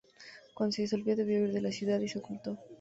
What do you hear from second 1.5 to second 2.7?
de la ciudad y se ocultó.